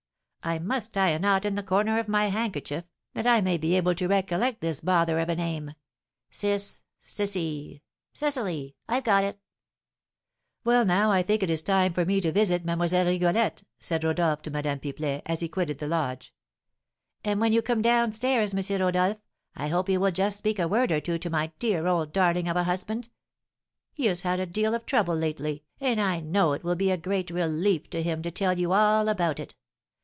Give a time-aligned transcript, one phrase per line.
[0.43, 3.77] I must tie a knot in the corner of my handkerchief, that I may be
[3.77, 5.75] able to recollect this bother of a name.
[6.31, 9.37] Ciss Cissy Cecily I've got it!"
[10.63, 12.79] "Well, now, I think it is time for me to visit Mlle.
[12.89, 16.33] Rigolette," said Rodolph to Madame Pipelet, as he quitted the lodge.
[17.23, 18.81] "And when you come down stairs, M.
[18.81, 19.19] Rodolph,
[19.55, 22.47] I hope you will just speak a word or two to my dear old darling
[22.47, 23.09] of a husband.
[23.93, 26.97] He has had a deal of trouble lately, and I know it will be a
[26.97, 29.53] great relief to him to tell you all about it.